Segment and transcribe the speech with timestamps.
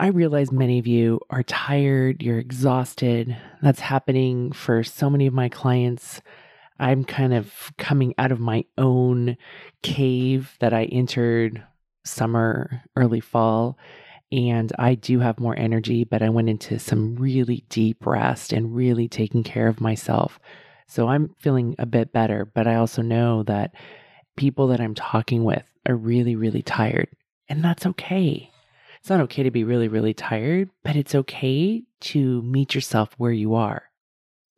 [0.00, 3.36] I realize many of you are tired, you're exhausted.
[3.60, 6.22] That's happening for so many of my clients.
[6.78, 9.36] I'm kind of coming out of my own
[9.82, 11.62] cave that I entered
[12.06, 13.76] summer, early fall
[14.32, 18.74] and I do have more energy, but I went into some really deep rest and
[18.74, 20.40] really taking care of myself.
[20.86, 23.74] So I'm feeling a bit better, but I also know that
[24.38, 27.08] people that I'm talking with are really, really tired,
[27.50, 28.49] and that's okay.
[29.00, 33.32] It's not okay to be really, really tired, but it's okay to meet yourself where
[33.32, 33.84] you are.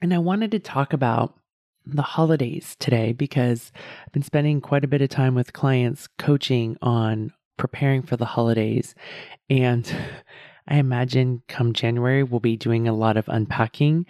[0.00, 1.38] And I wanted to talk about
[1.86, 3.72] the holidays today because
[4.04, 8.24] I've been spending quite a bit of time with clients coaching on preparing for the
[8.24, 8.94] holidays.
[9.48, 9.92] And
[10.68, 14.06] I imagine come January, we'll be doing a lot of unpacking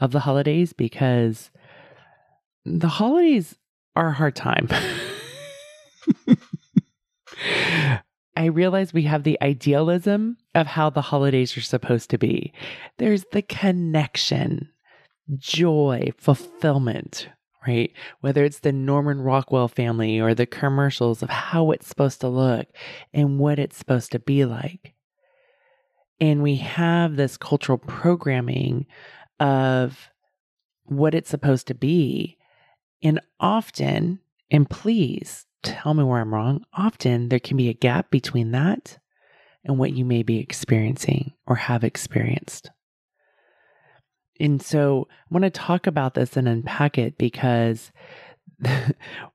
[0.00, 1.50] of the holidays because
[2.64, 3.56] the holidays
[3.96, 4.68] are a hard time.
[8.36, 12.52] I realize we have the idealism of how the holidays are supposed to be.
[12.98, 14.70] There's the connection,
[15.36, 17.28] joy, fulfillment,
[17.66, 17.92] right?
[18.20, 22.66] Whether it's the Norman Rockwell family or the commercials of how it's supposed to look
[23.12, 24.94] and what it's supposed to be like.
[26.20, 28.86] And we have this cultural programming
[29.38, 30.10] of
[30.84, 32.36] what it's supposed to be.
[33.02, 38.10] And often, and please tell me where I'm wrong, often there can be a gap
[38.10, 38.98] between that
[39.64, 42.70] and what you may be experiencing or have experienced.
[44.38, 47.92] And so I want to talk about this and unpack it because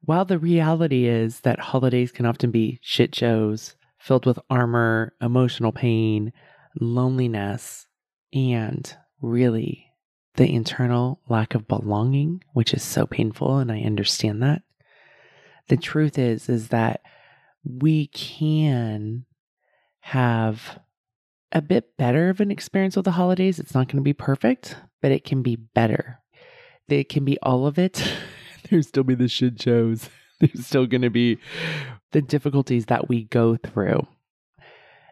[0.02, 5.72] while the reality is that holidays can often be shit shows filled with armor, emotional
[5.72, 6.32] pain,
[6.80, 7.88] loneliness,
[8.34, 9.86] and really
[10.36, 14.62] the internal lack of belonging, which is so painful and I understand that.
[15.70, 17.02] The truth is is that
[17.64, 19.26] we can
[20.02, 20.80] have
[21.52, 23.60] a bit better of an experience with the holidays.
[23.60, 26.20] It's not going to be perfect, but it can be better.
[26.88, 28.04] It can be all of it.
[28.70, 30.10] There's still be the shit shows.
[30.40, 31.38] There's still going to be
[32.12, 34.08] the difficulties that we go through.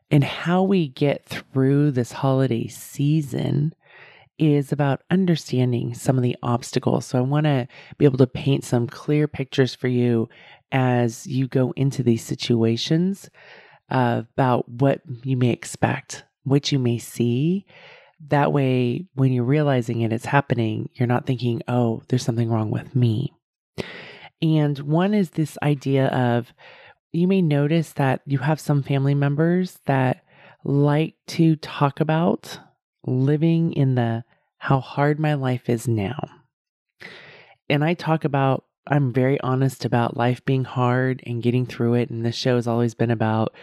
[0.09, 3.73] And how we get through this holiday season
[4.39, 7.05] is about understanding some of the obstacles.
[7.05, 7.67] So I want to
[7.97, 10.29] be able to paint some clear pictures for you
[10.71, 13.29] as you go into these situations
[13.89, 17.65] about what you may expect, what you may see,
[18.29, 22.71] that way, when you're realizing it, it's happening, you're not thinking, oh, there's something wrong
[22.71, 23.31] with me.
[24.41, 26.53] And one is this idea of
[27.11, 30.23] you may notice that you have some family members that
[30.63, 32.59] like to talk about
[33.05, 34.23] living in the
[34.67, 36.19] how hard my life is now.
[37.69, 42.09] And I talk about, I'm very honest about life being hard and getting through it.
[42.09, 43.55] And this show has always been about,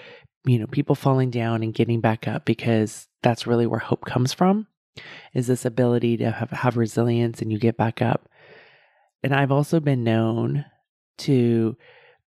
[0.46, 4.32] you know, people falling down and getting back up because that's really where hope comes
[4.32, 4.66] from
[5.34, 8.26] is this ability to have, have resilience and you get back up.
[9.22, 10.64] And I've also been known
[11.18, 11.76] to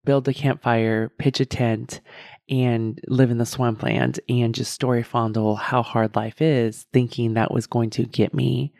[0.03, 2.01] build a campfire, pitch a tent,
[2.49, 7.51] and live in the swampland and just story fondle how hard life is, thinking that
[7.51, 8.73] was going to get me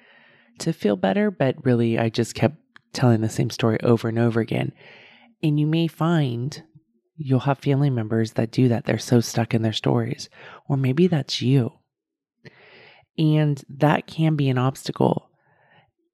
[0.60, 1.32] to feel better.
[1.32, 2.58] But really, I just kept
[2.94, 4.72] telling the same story over and over again.
[5.42, 6.64] And you may find
[7.18, 8.86] you'll have family members that do that.
[8.86, 10.30] They're so stuck in their stories.
[10.68, 11.72] Or maybe that's you.
[13.18, 15.30] And that can be an obstacle.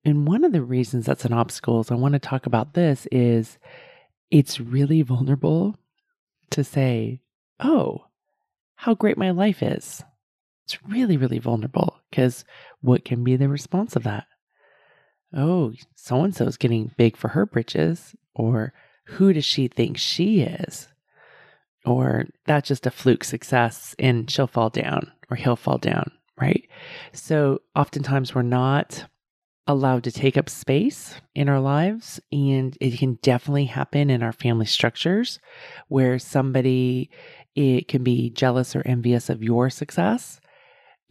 [0.06, 3.07] And one of the reasons that's an obstacle is I want to talk about this
[3.11, 3.57] is
[4.29, 5.79] it's really vulnerable
[6.51, 7.22] to say,
[7.61, 8.05] oh,
[8.75, 10.03] how great my life is.
[10.66, 12.46] It's really, really vulnerable because
[12.81, 14.25] what can be the response of that?
[15.34, 18.73] Oh, so and so is getting big for her britches, or
[19.05, 20.87] who does she think she is?
[21.85, 26.11] Or that's just a fluke success and she'll fall down or he'll fall down
[26.41, 26.67] right?
[27.13, 29.05] So oftentimes we're not
[29.67, 34.34] allowed to take up space in our lives, and it can definitely happen in our
[34.34, 35.40] family structures
[35.87, 37.09] where somebody
[37.55, 40.41] it can be jealous or envious of your success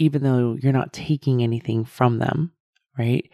[0.01, 2.53] even though you're not taking anything from them,
[2.99, 3.31] right?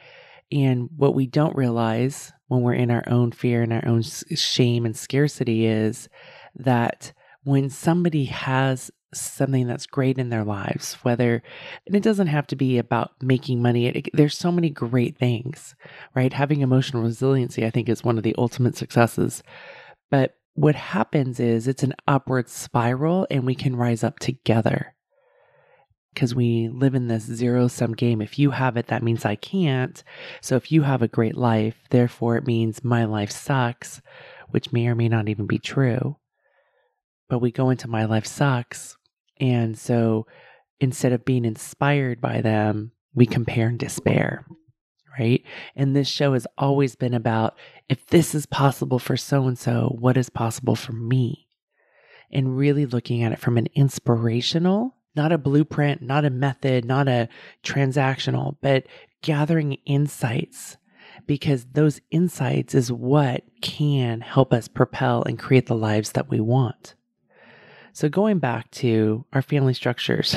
[0.50, 4.84] And what we don't realize when we're in our own fear and our own shame
[4.84, 6.08] and scarcity is
[6.56, 7.12] that
[7.44, 11.40] when somebody has something that's great in their lives, whether,
[11.86, 13.86] and it doesn't have to be about making money.
[13.86, 15.76] It, there's so many great things,
[16.16, 16.32] right?
[16.32, 19.44] Having emotional resiliency, I think, is one of the ultimate successes.
[20.10, 24.94] But what happens is it's an upward spiral and we can rise up together
[26.14, 28.22] because we live in this zero sum game.
[28.22, 30.02] If you have it, that means I can't.
[30.40, 34.00] So if you have a great life, therefore it means my life sucks,
[34.48, 36.16] which may or may not even be true.
[37.28, 38.96] But we go into my life sucks.
[39.38, 40.26] And so
[40.80, 44.46] instead of being inspired by them, we compare and despair.
[45.18, 45.42] Right.
[45.74, 47.56] And this show has always been about
[47.88, 51.48] if this is possible for so and so, what is possible for me?
[52.30, 57.08] And really looking at it from an inspirational, not a blueprint, not a method, not
[57.08, 57.28] a
[57.62, 58.86] transactional, but
[59.22, 60.76] gathering insights
[61.26, 66.40] because those insights is what can help us propel and create the lives that we
[66.40, 66.94] want.
[67.92, 70.36] So, going back to our family structures,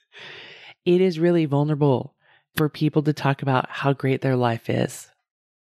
[0.84, 2.15] it is really vulnerable
[2.56, 5.08] for people to talk about how great their life is.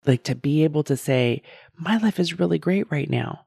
[0.06, 1.44] Like to be able to say,
[1.78, 3.46] my life is really great right now.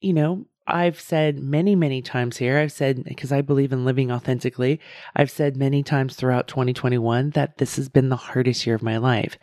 [0.00, 4.10] You know, I've said many, many times here, I've said, because I believe in living
[4.12, 4.80] authentically,
[5.14, 8.96] I've said many times throughout 2021 that this has been the hardest year of my
[8.96, 9.38] life.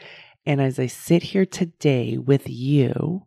[0.46, 3.26] And as I sit here today with you,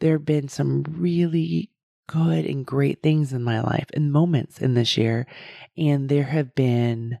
[0.00, 1.70] there have been some really
[2.06, 5.26] good and great things in my life and moments in this year.
[5.76, 7.18] And there have been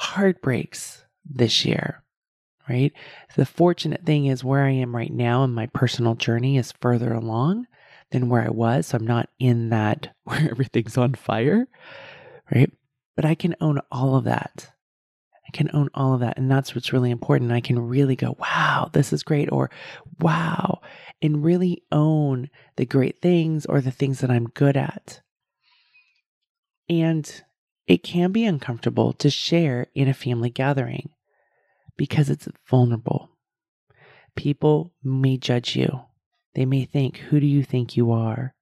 [0.00, 2.02] heartbreaks this year,
[2.66, 2.90] right?
[3.36, 7.12] The fortunate thing is where I am right now in my personal journey is further
[7.12, 7.66] along
[8.10, 8.86] than where I was.
[8.86, 11.68] So I'm not in that where everything's on fire,
[12.50, 12.72] right?
[13.14, 14.70] But I can own all of that.
[15.46, 16.38] I can own all of that.
[16.38, 17.52] And that's what's really important.
[17.52, 19.70] I can really go, wow, this is great, or
[20.18, 20.80] wow,
[21.20, 25.20] and really own the great things or the things that I'm good at.
[26.88, 27.42] And
[27.90, 31.10] it can be uncomfortable to share in a family gathering
[31.96, 33.30] because it's vulnerable.
[34.36, 36.02] People may judge you.
[36.54, 38.54] They may think, Who do you think you are?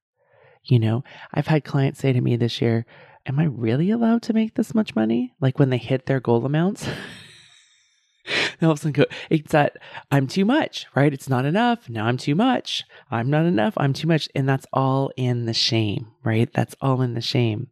[0.65, 1.05] You know,
[1.35, 2.87] I've had clients say to me this year,
[3.27, 5.35] Am I really allowed to make this much money?
[5.43, 6.89] Like when they hit their goal amounts.
[8.63, 9.77] all of a sudden go, it's that
[10.11, 11.13] I'm too much, right?
[11.13, 11.91] It's not enough.
[11.91, 12.83] Now I'm too much.
[13.11, 13.75] I'm not enough.
[13.77, 14.27] I'm too much.
[14.35, 16.49] And that's all in the shame, right?
[16.55, 17.69] That's all in the shame.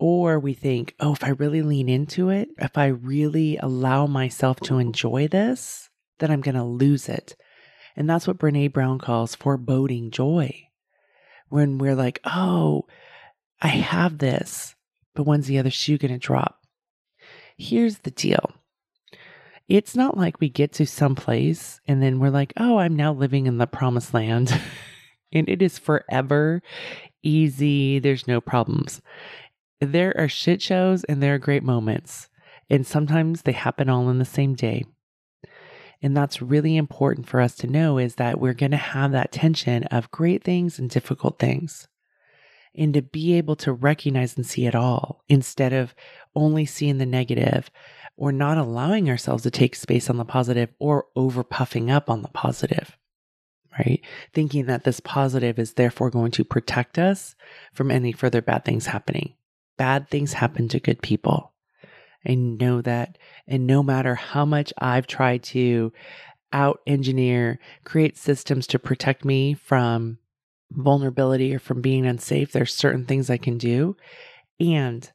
[0.00, 4.58] Or we think, oh, if I really lean into it, if I really allow myself
[4.60, 7.36] to enjoy this, then I'm going to lose it.
[7.96, 10.68] And that's what Brene Brown calls foreboding joy.
[11.50, 12.86] When we're like, oh,
[13.60, 14.74] I have this,
[15.14, 16.64] but when's the other shoe going to drop?
[17.58, 18.52] Here's the deal
[19.68, 23.12] it's not like we get to some place and then we're like, oh, I'm now
[23.12, 24.58] living in the promised land.
[25.32, 26.62] and it is forever
[27.22, 27.98] easy.
[27.98, 29.00] There's no problems.
[29.80, 32.28] There are shit shows and there are great moments.
[32.68, 34.84] And sometimes they happen all in the same day.
[36.02, 39.32] And that's really important for us to know is that we're going to have that
[39.32, 41.88] tension of great things and difficult things.
[42.74, 45.94] And to be able to recognize and see it all instead of
[46.34, 47.70] only seeing the negative
[48.16, 52.22] or not allowing ourselves to take space on the positive or over puffing up on
[52.22, 52.96] the positive,
[53.78, 54.00] right?
[54.32, 57.34] Thinking that this positive is therefore going to protect us
[57.72, 59.34] from any further bad things happening.
[59.80, 61.54] Bad things happen to good people.
[62.28, 63.16] I know that.
[63.48, 65.90] And no matter how much I've tried to
[66.52, 70.18] out engineer, create systems to protect me from
[70.70, 73.96] vulnerability or from being unsafe, there's certain things I can do.
[74.60, 75.10] And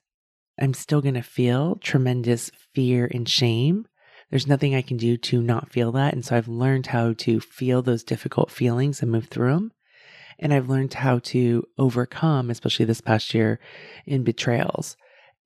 [0.59, 3.85] I'm still going to feel tremendous fear and shame.
[4.31, 6.15] There's nothing I can do to not feel that.
[6.15, 9.71] And so I've learned how to feel those difficult feelings and move through them.
[10.39, 13.59] And I've learned how to overcome, especially this past year,
[14.05, 14.97] in betrayals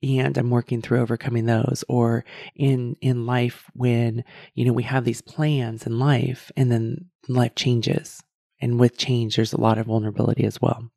[0.02, 2.24] and I'm working through overcoming those or
[2.56, 7.56] in in life when you know we have these plans in life and then life
[7.56, 8.24] changes
[8.62, 10.90] and with change there's a lot of vulnerability as well.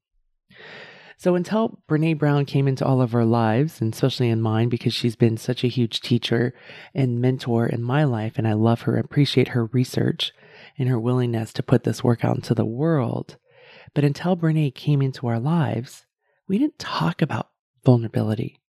[1.19, 4.93] So until Brene Brown came into all of our lives and especially in mine because
[4.93, 6.53] she's been such a huge teacher
[6.95, 10.33] and mentor in my life and I love her appreciate her research
[10.79, 13.37] and her willingness to put this work out into the world.
[13.95, 16.07] But until Brene came into our lives,
[16.49, 17.51] we didn't talk about
[17.85, 18.63] vulnerability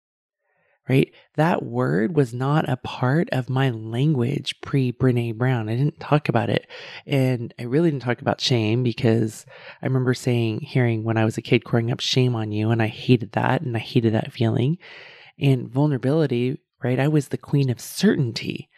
[0.89, 1.13] right?
[1.35, 5.69] That word was not a part of my language pre Brene Brown.
[5.69, 6.67] I didn't talk about it.
[7.05, 9.45] And I really didn't talk about shame because
[9.81, 12.71] I remember saying, hearing when I was a kid growing up, shame on you.
[12.71, 13.61] And I hated that.
[13.61, 14.79] And I hated that feeling.
[15.39, 16.99] And vulnerability, right?
[16.99, 18.69] I was the queen of certainty.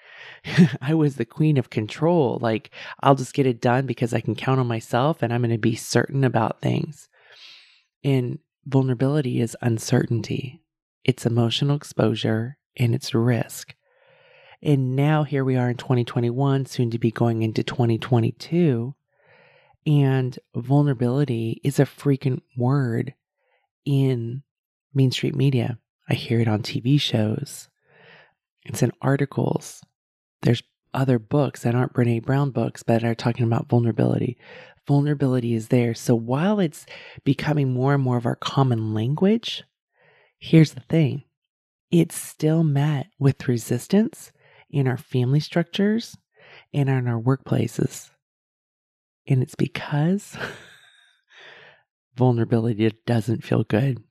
[0.81, 2.37] I was the queen of control.
[2.41, 2.71] Like,
[3.01, 5.57] I'll just get it done because I can count on myself and I'm going to
[5.57, 7.09] be certain about things.
[8.03, 10.61] And vulnerability is uncertainty,
[11.03, 13.75] it's emotional exposure, and it's risk.
[14.61, 18.95] And now here we are in 2021, soon to be going into 2022.
[19.85, 23.13] And vulnerability is a frequent word
[23.85, 24.43] in
[24.93, 25.79] mainstream media.
[26.07, 27.67] I hear it on TV shows.
[28.65, 29.83] It's in articles.
[30.43, 34.37] There's other books that aren't Brene Brown books, but are talking about vulnerability.
[34.87, 35.93] Vulnerability is there.
[35.93, 36.85] So while it's
[37.23, 39.63] becoming more and more of our common language,
[40.37, 41.23] here's the thing
[41.89, 44.31] it's still met with resistance
[44.69, 46.17] in our family structures
[46.73, 48.09] and in our workplaces.
[49.27, 50.35] And it's because
[52.15, 54.03] vulnerability doesn't feel good.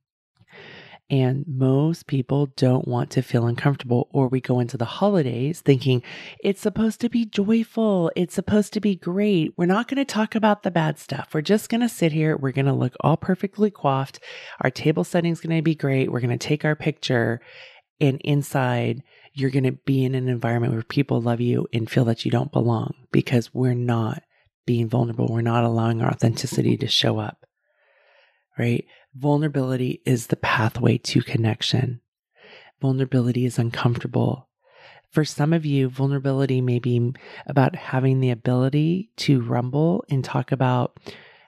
[1.12, 6.02] And most people don't want to feel uncomfortable, or we go into the holidays thinking
[6.42, 8.10] it's supposed to be joyful.
[8.16, 9.52] It's supposed to be great.
[9.58, 11.28] We're not going to talk about the bad stuff.
[11.34, 12.34] We're just going to sit here.
[12.38, 14.20] We're going to look all perfectly coiffed.
[14.62, 16.10] Our table setting is going to be great.
[16.10, 17.42] We're going to take our picture.
[18.00, 19.02] And inside,
[19.34, 22.30] you're going to be in an environment where people love you and feel that you
[22.30, 24.22] don't belong because we're not
[24.64, 25.28] being vulnerable.
[25.28, 27.44] We're not allowing our authenticity to show up
[28.58, 28.84] right?
[29.14, 32.00] Vulnerability is the pathway to connection.
[32.80, 34.48] Vulnerability is uncomfortable.
[35.10, 37.12] For some of you, vulnerability may be
[37.46, 40.98] about having the ability to rumble and talk about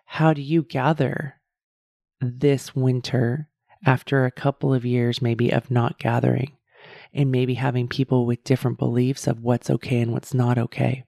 [0.04, 1.40] how do you gather
[2.21, 3.49] this winter
[3.87, 6.52] after a couple of years, maybe of not gathering,
[7.14, 11.04] and maybe having people with different beliefs of what's okay and what's not okay.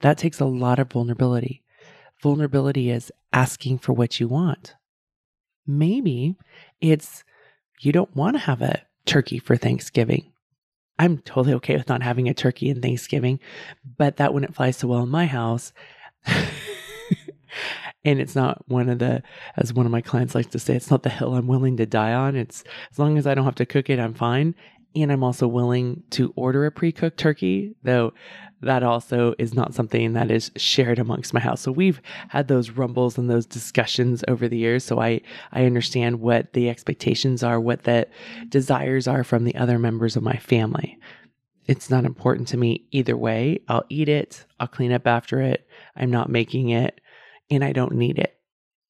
[0.00, 1.62] That takes a lot of vulnerability.
[2.22, 4.74] Vulnerability is asking for what you want.
[5.68, 6.34] Maybe
[6.80, 7.22] it's
[7.80, 10.32] you don't want to have a turkey for Thanksgiving.
[10.98, 13.38] I'm totally okay with not having a turkey in Thanksgiving,
[13.96, 15.72] but that wouldn't fly so well in my house.
[18.04, 19.22] and it's not one of the
[19.56, 21.86] as one of my clients likes to say it's not the hill i'm willing to
[21.86, 24.54] die on it's as long as i don't have to cook it i'm fine
[24.94, 28.12] and i'm also willing to order a pre-cooked turkey though
[28.62, 31.60] that also is not something that is shared amongst my house.
[31.60, 34.84] So we've had those rumbles and those discussions over the years.
[34.84, 35.20] So I,
[35.52, 38.08] I understand what the expectations are, what the
[38.48, 40.98] desires are from the other members of my family.
[41.66, 43.60] It's not important to me either way.
[43.68, 44.44] I'll eat it.
[44.58, 45.66] I'll clean up after it.
[45.94, 47.00] I'm not making it
[47.50, 48.34] and I don't need it.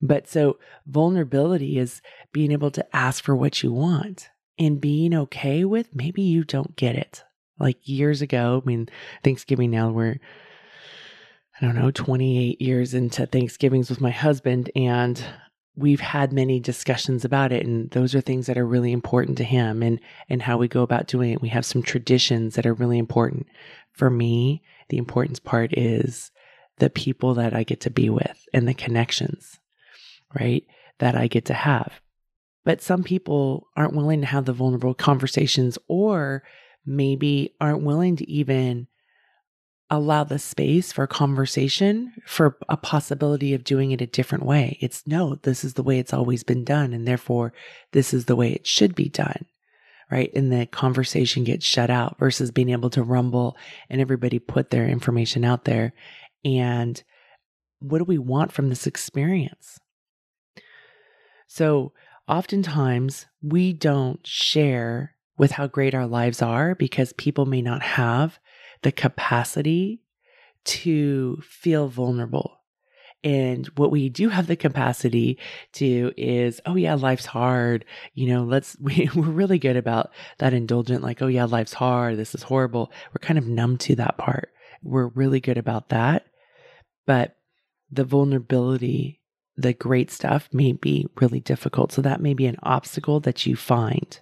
[0.01, 2.01] But so vulnerability is
[2.33, 6.77] being able to ask for what you want and being okay with maybe you don't
[6.77, 7.25] get it
[7.59, 8.63] like years ago.
[8.63, 8.89] I mean,
[9.23, 10.19] Thanksgiving now we're,
[11.61, 15.23] I don't know, 28 years into Thanksgivings with my husband, and
[15.79, 17.65] we've had many discussions about it.
[17.65, 20.83] And those are things that are really important to him and, and how we go
[20.83, 21.41] about doing it.
[21.41, 23.47] We have some traditions that are really important.
[23.93, 26.33] For me, the importance part is
[26.79, 29.61] the people that I get to be with and the connections,
[30.39, 30.65] right?
[30.99, 32.01] That I get to have.
[32.65, 36.43] But some people aren't willing to have the vulnerable conversations or
[36.89, 38.89] maybe aren't willing to even
[39.91, 44.77] allow the space for conversation for a possibility of doing it a different way.
[44.81, 46.93] It's no, this is the way it's always been done.
[46.93, 47.53] And therefore,
[47.93, 49.47] this is the way it should be done.
[50.11, 50.31] Right.
[50.35, 53.57] And the conversation gets shut out versus being able to rumble
[53.91, 55.93] and everybody put their information out there.
[56.45, 57.03] And
[57.81, 59.79] what do we want from this experience?
[61.47, 61.93] So,
[62.27, 68.39] oftentimes we don't share with how great our lives are because people may not have
[68.83, 70.03] the capacity
[70.65, 72.59] to feel vulnerable.
[73.25, 75.39] And what we do have the capacity
[75.75, 77.85] to is, oh yeah, life's hard.
[78.15, 82.17] You know, let's, we, we're really good about that indulgent, like, oh yeah, life's hard.
[82.17, 82.93] This is horrible.
[83.13, 84.51] We're kind of numb to that part.
[84.83, 86.27] We're really good about that.
[87.07, 87.37] But
[87.91, 89.21] the vulnerability,
[89.57, 91.93] the great stuff may be really difficult.
[91.93, 94.21] So that may be an obstacle that you find.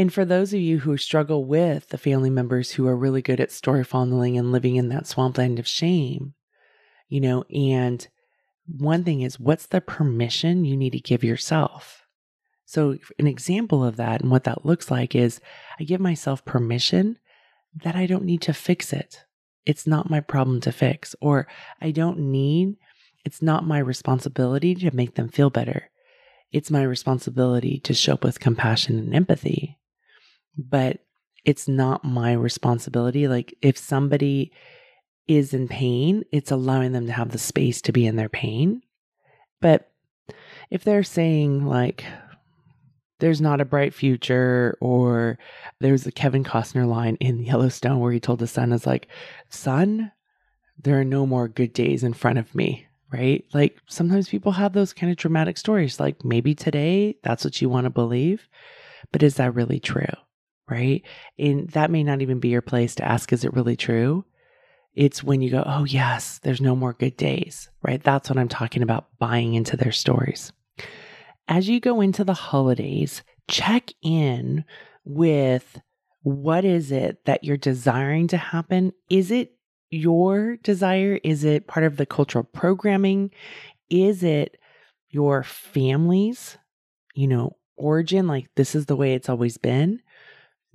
[0.00, 3.38] And for those of you who struggle with the family members who are really good
[3.38, 6.32] at story fondling and living in that swampland of shame,
[7.10, 8.08] you know, and
[8.66, 12.06] one thing is what's the permission you need to give yourself?
[12.64, 15.38] So, an example of that and what that looks like is
[15.78, 17.18] I give myself permission
[17.74, 19.24] that I don't need to fix it.
[19.66, 21.46] It's not my problem to fix, or
[21.78, 22.78] I don't need,
[23.26, 25.90] it's not my responsibility to make them feel better.
[26.52, 29.76] It's my responsibility to show up with compassion and empathy
[30.56, 31.00] but
[31.44, 33.28] it's not my responsibility.
[33.28, 34.52] Like if somebody
[35.26, 38.82] is in pain, it's allowing them to have the space to be in their pain.
[39.60, 39.90] But
[40.70, 42.04] if they're saying like
[43.20, 45.38] there's not a bright future or
[45.80, 49.08] there's a Kevin Costner line in Yellowstone where he told the son is like,
[49.48, 50.12] "Son,
[50.82, 53.44] there are no more good days in front of me." right?
[53.52, 55.98] Like sometimes people have those kind of dramatic stories.
[55.98, 58.48] Like maybe today that's what you want to believe,
[59.12, 60.06] but is that really true?
[60.70, 61.02] Right.
[61.36, 64.24] And that may not even be your place to ask, is it really true?
[64.94, 68.02] It's when you go, oh, yes, there's no more good days, right?
[68.02, 70.52] That's what I'm talking about, buying into their stories.
[71.48, 74.64] As you go into the holidays, check in
[75.04, 75.80] with
[76.22, 78.92] what is it that you're desiring to happen?
[79.08, 79.56] Is it
[79.90, 81.18] your desire?
[81.24, 83.30] Is it part of the cultural programming?
[83.88, 84.56] Is it
[85.08, 86.58] your family's,
[87.14, 88.28] you know, origin?
[88.28, 90.00] Like this is the way it's always been.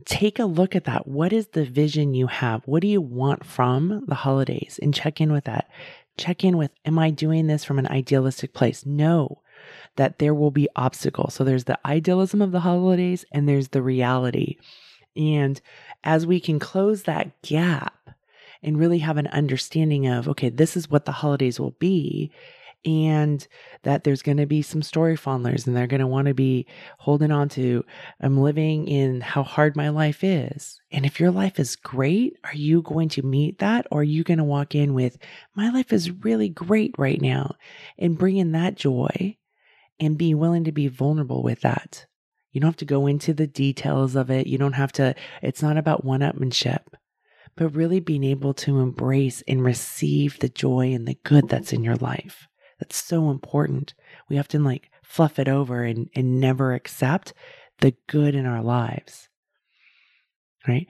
[0.03, 1.07] Take a look at that.
[1.07, 2.61] What is the vision you have?
[2.65, 4.79] What do you want from the holidays?
[4.81, 5.69] And check in with that.
[6.17, 8.85] Check in with, am I doing this from an idealistic place?
[8.85, 9.41] No,
[9.95, 11.33] that there will be obstacles.
[11.33, 14.57] So there's the idealism of the holidays and there's the reality.
[15.15, 15.61] And
[16.03, 17.93] as we can close that gap,
[18.65, 22.31] and really have an understanding of, okay, this is what the holidays will be.
[22.85, 23.45] And
[23.81, 26.67] that there's going to be some story fondlers and they're going to want to be
[26.99, 27.83] holding on to,
[28.21, 30.79] I'm living in how hard my life is.
[30.91, 33.87] And if your life is great, are you going to meet that?
[33.89, 35.17] Or are you going to walk in with,
[35.55, 37.55] my life is really great right now
[37.97, 39.37] and bring in that joy
[39.99, 42.05] and be willing to be vulnerable with that?
[42.51, 44.47] You don't have to go into the details of it.
[44.47, 46.83] You don't have to, it's not about one upmanship
[47.55, 51.83] but really being able to embrace and receive the joy and the good that's in
[51.83, 52.47] your life.
[52.79, 53.93] That's so important.
[54.29, 57.33] We often like fluff it over and, and never accept
[57.79, 59.29] the good in our lives.
[60.67, 60.87] Right?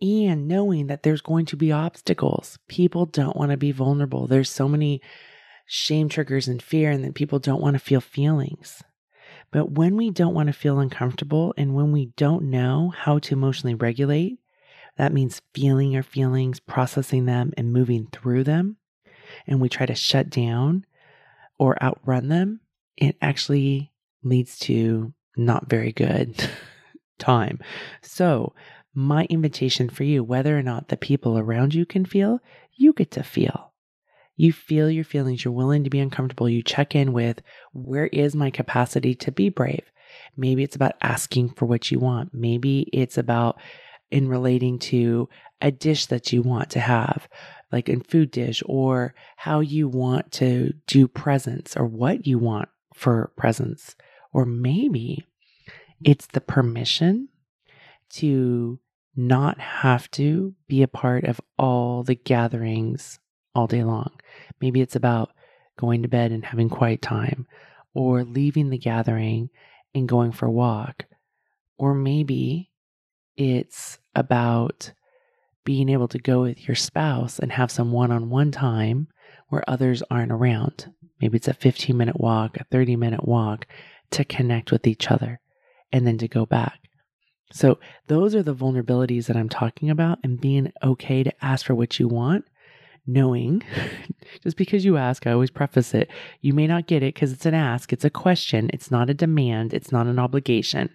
[0.00, 2.58] And knowing that there's going to be obstacles.
[2.68, 4.26] People don't want to be vulnerable.
[4.26, 5.02] There's so many
[5.66, 8.82] shame triggers and fear, and then people don't want to feel feelings.
[9.52, 13.34] But when we don't want to feel uncomfortable and when we don't know how to
[13.34, 14.38] emotionally regulate,
[14.96, 18.76] that means feeling our feelings, processing them, and moving through them.
[19.46, 20.84] And we try to shut down
[21.60, 22.60] or outrun them.
[22.96, 23.92] It actually
[24.24, 26.50] leads to not very good
[27.18, 27.60] time.
[28.02, 28.54] So,
[28.92, 32.40] my invitation for you, whether or not the people around you can feel,
[32.74, 33.72] you get to feel.
[34.36, 35.44] You feel your feelings.
[35.44, 36.48] You're willing to be uncomfortable.
[36.48, 37.42] You check in with
[37.72, 39.84] where is my capacity to be brave?
[40.36, 42.30] Maybe it's about asking for what you want.
[42.32, 43.60] Maybe it's about
[44.10, 45.28] in relating to
[45.60, 47.28] a dish that you want to have,
[47.70, 52.68] like in food dish, or how you want to do presents or what you want
[52.94, 53.96] for presents.
[54.32, 55.26] Or maybe
[56.04, 57.28] it's the permission
[58.10, 58.80] to
[59.16, 63.18] not have to be a part of all the gatherings
[63.54, 64.10] all day long.
[64.60, 65.32] Maybe it's about
[65.76, 67.46] going to bed and having quiet time,
[67.94, 69.50] or leaving the gathering
[69.94, 71.06] and going for a walk.
[71.78, 72.69] Or maybe
[73.40, 74.92] it's about
[75.64, 79.08] being able to go with your spouse and have some one on one time
[79.48, 80.92] where others aren't around.
[81.22, 83.66] Maybe it's a 15 minute walk, a 30 minute walk
[84.10, 85.40] to connect with each other
[85.90, 86.80] and then to go back.
[87.52, 91.74] So, those are the vulnerabilities that I'm talking about, and being okay to ask for
[91.74, 92.44] what you want,
[93.06, 93.62] knowing
[94.44, 96.10] just because you ask, I always preface it,
[96.42, 99.14] you may not get it because it's an ask, it's a question, it's not a
[99.14, 100.90] demand, it's not an obligation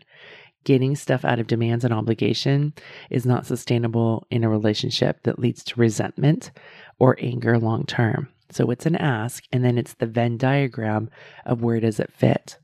[0.65, 2.73] getting stuff out of demands and obligation
[3.09, 6.51] is not sustainable in a relationship that leads to resentment
[6.99, 8.27] or anger long term.
[8.51, 11.09] So it's an ask, and then it's the Venn diagram
[11.45, 12.57] of where does it fit.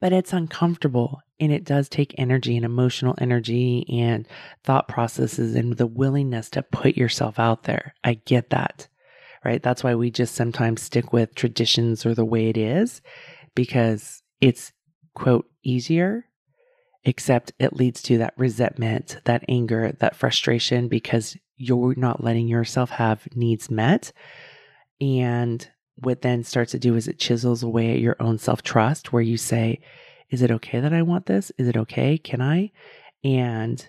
[0.00, 4.28] But it's uncomfortable and it does take energy and emotional energy and
[4.62, 7.94] thought processes and the willingness to put yourself out there.
[8.04, 8.88] I get that,
[9.44, 9.62] right?
[9.62, 13.00] That's why we just sometimes stick with traditions or the way it is
[13.54, 14.72] because it's,
[15.14, 16.26] quote, easier
[17.04, 22.90] except it leads to that resentment, that anger, that frustration because you're not letting yourself
[22.90, 24.12] have needs met.
[25.00, 29.12] And what then starts to do is it chisels away at your own self trust,
[29.12, 29.80] where you say,
[30.30, 31.50] Is it okay that I want this?
[31.58, 32.18] Is it okay?
[32.18, 32.70] Can I?
[33.24, 33.86] And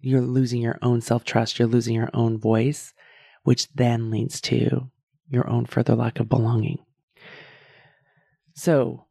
[0.00, 2.92] you're losing your own self trust, you're losing your own voice,
[3.44, 4.90] which then leads to
[5.28, 6.78] your own further lack of belonging.
[8.54, 9.06] So,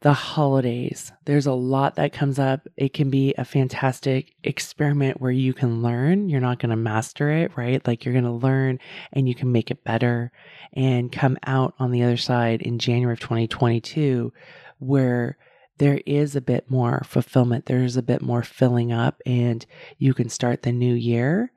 [0.00, 1.12] the holidays.
[1.24, 2.68] There's a lot that comes up.
[2.76, 6.28] It can be a fantastic experiment where you can learn.
[6.28, 7.84] You're not going to master it, right?
[7.86, 8.78] Like you're going to learn
[9.12, 10.30] and you can make it better
[10.72, 14.32] and come out on the other side in January of 2022
[14.78, 15.36] where
[15.78, 17.66] there is a bit more fulfillment.
[17.66, 21.52] There's a bit more filling up and you can start the new year.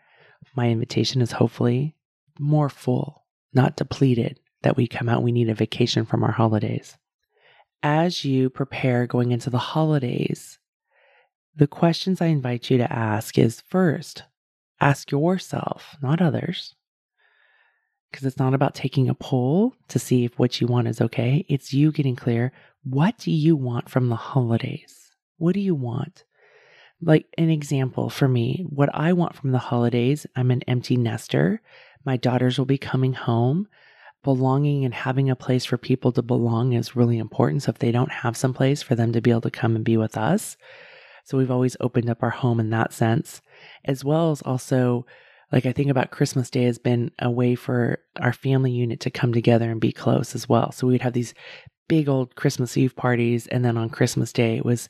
[0.56, 1.96] My invitation is hopefully
[2.40, 5.24] more full, not depleted, that we come out.
[5.24, 6.98] We need a vacation from our holidays
[7.84, 10.60] as you prepare going into the holidays,
[11.56, 14.24] the questions I invite you to ask is first,
[14.80, 16.76] ask yourself, not others,
[18.12, 21.46] because it's not about taking a poll to see if what you want is okay.
[21.50, 22.52] It's you getting clear.
[22.84, 25.12] What do you want from the holidays?
[25.38, 26.24] What do you want?
[27.02, 31.62] Like an example for me, what I want from the holidays, I'm an empty nester.
[32.06, 33.68] My daughters will be coming home.
[34.24, 37.64] Belonging and having a place for people to belong is really important.
[37.64, 39.84] So if they don't have some place for them to be able to come and
[39.86, 40.58] be with us.
[41.24, 43.42] So we've always opened up our home in that sense,
[43.86, 45.06] as well as also
[45.52, 49.10] like I think about Christmas Day has been a way for our family unit to
[49.10, 50.72] come together and be close as well.
[50.72, 51.34] So we'd have these
[51.92, 54.88] big old Christmas Eve parties, and then on Christmas Day it was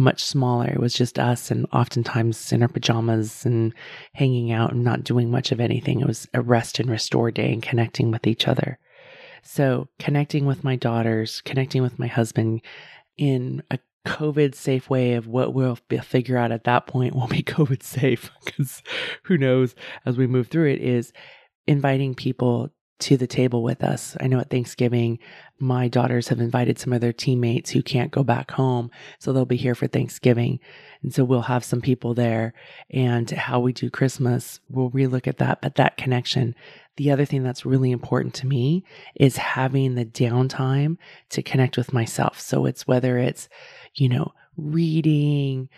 [0.00, 0.66] much smaller.
[0.66, 3.72] It was just us, and oftentimes in our pajamas and
[4.14, 6.00] hanging out and not doing much of anything.
[6.00, 8.80] It was a rest and restore day and connecting with each other.
[9.44, 12.62] So connecting with my daughters, connecting with my husband
[13.16, 17.42] in a COVID safe way of what we'll figure out at that point will be
[17.44, 18.82] COVID safe because
[19.22, 21.12] who knows as we move through it is
[21.68, 24.16] inviting people to the table with us.
[24.20, 25.18] I know at Thanksgiving,
[25.58, 28.90] my daughters have invited some of their teammates who can't go back home.
[29.18, 30.60] So they'll be here for Thanksgiving.
[31.02, 32.54] And so we'll have some people there
[32.90, 34.60] and how we do Christmas.
[34.68, 36.54] We'll relook at that, but that connection.
[36.96, 38.84] The other thing that's really important to me
[39.14, 40.96] is having the downtime
[41.30, 42.40] to connect with myself.
[42.40, 43.48] So it's whether it's
[43.94, 45.68] you know, reading,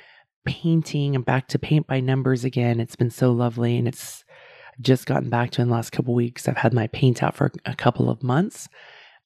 [0.44, 1.14] painting.
[1.14, 2.80] I'm back to paint by numbers again.
[2.80, 4.21] It's been so lovely and it's
[4.80, 6.48] just gotten back to in the last couple weeks.
[6.48, 8.68] I've had my paint out for a couple of months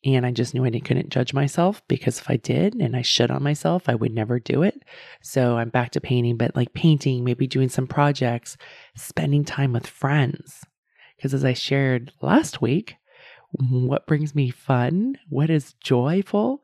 [0.04, 3.30] and I just knew I couldn't judge myself because if I did and I should
[3.30, 4.82] on myself, I would never do it.
[5.20, 8.56] So I'm back to painting, but like painting, maybe doing some projects,
[8.96, 10.61] spending time with friends.
[11.16, 12.96] Because as I shared last week,
[13.52, 16.62] what brings me fun, what is joyful,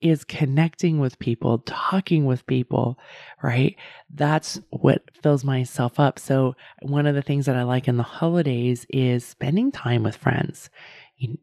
[0.00, 2.98] is connecting with people, talking with people,
[3.42, 3.76] right?
[4.12, 6.18] That's what fills myself up.
[6.18, 10.16] So, one of the things that I like in the holidays is spending time with
[10.16, 10.70] friends,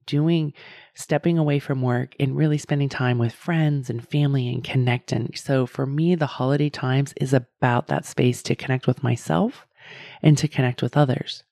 [0.06, 0.54] doing,
[0.96, 5.32] stepping away from work and really spending time with friends and family and connecting.
[5.36, 9.67] So, for me, the holiday times is about that space to connect with myself
[10.22, 11.43] and to connect with others.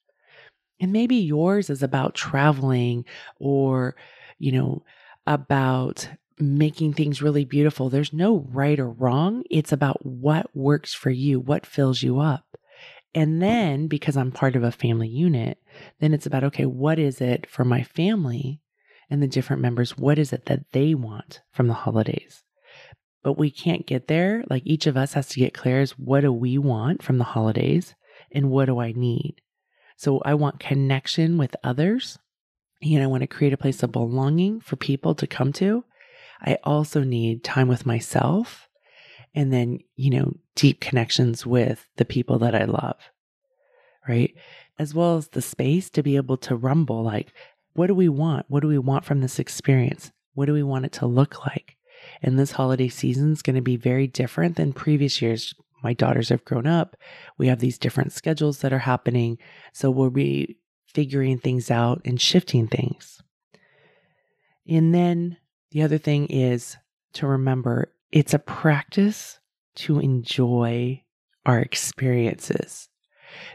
[0.79, 3.05] And maybe yours is about traveling
[3.39, 3.95] or,
[4.39, 4.83] you know,
[5.27, 7.89] about making things really beautiful.
[7.89, 9.43] There's no right or wrong.
[9.49, 12.45] It's about what works for you, what fills you up.
[13.13, 15.57] And then because I'm part of a family unit,
[15.99, 18.59] then it's about, okay, what is it for my family
[19.09, 19.97] and the different members?
[19.97, 22.43] What is it that they want from the holidays?
[23.23, 24.43] But we can't get there.
[24.49, 27.23] Like each of us has to get clear as what do we want from the
[27.23, 27.95] holidays
[28.31, 29.35] and what do I need?
[29.95, 32.19] So I want connection with others.
[32.81, 35.85] And I want to create a place of belonging for people to come to.
[36.41, 38.67] I also need time with myself
[39.33, 42.97] and then, you know, deep connections with the people that I love,
[44.07, 44.33] right?
[44.79, 47.33] As well as the space to be able to rumble like,
[47.73, 48.45] what do we want?
[48.47, 50.11] What do we want from this experience?
[50.33, 51.75] What do we want it to look like?
[52.21, 55.53] And this holiday season is going to be very different than previous years.
[55.83, 56.95] My daughters have grown up.
[57.37, 59.37] We have these different schedules that are happening.
[59.73, 63.21] So we'll be figuring things out and shifting things.
[64.67, 65.37] And then
[65.71, 66.77] the other thing is
[67.13, 69.39] to remember it's a practice
[69.75, 71.03] to enjoy
[71.45, 72.89] our experiences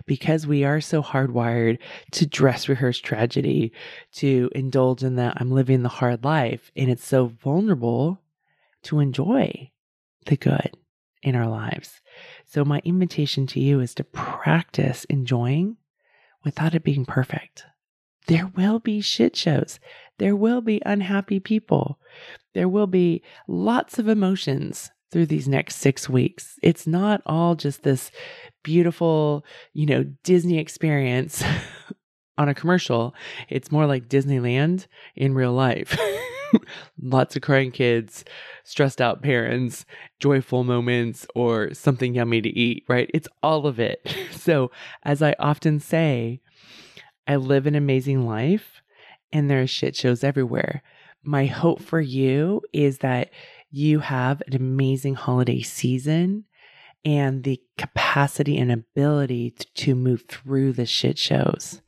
[0.07, 1.79] because we are so hardwired
[2.13, 3.73] to dress rehearse tragedy,
[4.13, 6.71] to indulge in that I'm living the hard life.
[6.77, 8.21] And it's so vulnerable
[8.85, 9.71] to enjoy
[10.27, 10.77] the good
[11.23, 12.01] in our lives.
[12.45, 15.77] So, my invitation to you is to practice enjoying
[16.45, 17.65] without it being perfect.
[18.27, 19.81] There will be shit shows.
[20.21, 21.99] There will be unhappy people.
[22.53, 26.59] There will be lots of emotions through these next six weeks.
[26.63, 28.11] It's not all just this
[28.63, 31.43] beautiful, you know, Disney experience
[32.39, 33.15] on a commercial.
[33.49, 35.99] It's more like Disneyland in real life.
[37.03, 38.23] lots of crying kids,
[38.63, 39.87] stressed out parents,
[40.19, 43.11] joyful moments, or something yummy to eat, right?
[43.15, 44.07] It's all of it.
[44.41, 44.71] So,
[45.03, 46.41] as I often say,
[47.27, 48.80] I live an amazing life
[49.33, 50.83] and there are shit shows everywhere.
[51.23, 53.31] My hope for you is that
[53.71, 56.45] you have an amazing holiday season
[57.05, 61.81] and the capacity and ability to, to move through the shit shows.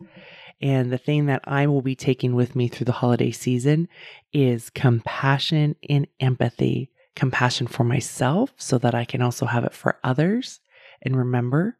[0.61, 3.89] And the thing that I will be taking with me through the holiday season
[4.33, 6.91] is compassion and empathy.
[7.17, 10.61] Compassion for myself so that I can also have it for others.
[11.03, 11.79] And remember,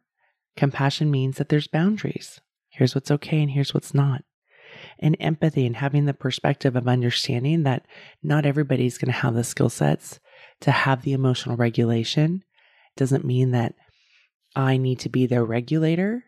[0.55, 2.39] compassion means that there's boundaries.
[2.69, 4.23] Here's what's okay and here's what's not.
[4.99, 7.85] And empathy and having the perspective of understanding that
[8.21, 10.19] not everybody's going to have the skill sets
[10.61, 12.43] to have the emotional regulation
[12.95, 13.75] doesn't mean that
[14.55, 16.25] I need to be their regulator.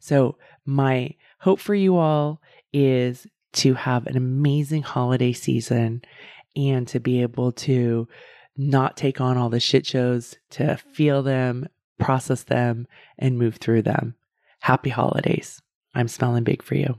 [0.00, 2.40] So, my hope for you all
[2.72, 6.02] is to have an amazing holiday season
[6.56, 8.08] and to be able to
[8.56, 11.66] not take on all the shit shows, to feel them,
[11.98, 12.86] process them,
[13.18, 14.14] and move through them.
[14.60, 15.60] Happy holidays.
[15.94, 16.98] I'm smelling big for you.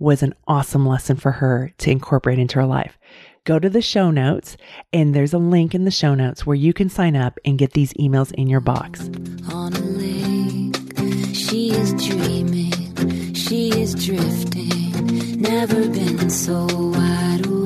[0.00, 2.98] was an awesome lesson for her to incorporate into her life.
[3.44, 4.56] Go to the show notes,
[4.92, 7.74] and there's a link in the show notes where you can sign up and get
[7.74, 9.08] these emails in your box.
[9.52, 17.59] On a lake, she is dreaming, she is drifting, never been so wild.